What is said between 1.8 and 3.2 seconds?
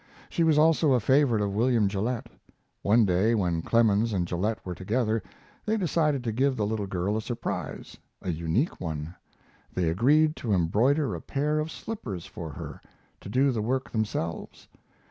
Gillette. One